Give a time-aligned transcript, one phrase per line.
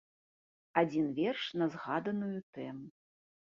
[0.83, 2.85] Адзін верш на згаданую тэму.